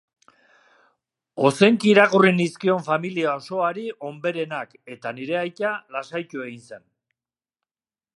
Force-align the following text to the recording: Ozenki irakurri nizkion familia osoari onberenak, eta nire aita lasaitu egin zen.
Ozenki 1.49 1.91
irakurri 1.91 2.31
nizkion 2.39 2.81
familia 2.87 3.35
osoari 3.41 3.85
onberenak, 4.09 4.73
eta 4.95 5.13
nire 5.19 5.37
aita 5.43 5.75
lasaitu 5.97 6.45
egin 6.47 6.65
zen. 6.73 6.83